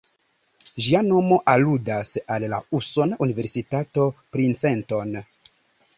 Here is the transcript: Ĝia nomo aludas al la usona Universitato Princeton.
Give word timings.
Ĝia 0.85 1.01
nomo 1.09 1.37
aludas 1.53 2.13
al 2.37 2.47
la 2.55 2.61
usona 2.79 3.21
Universitato 3.27 4.11
Princeton. 4.37 5.17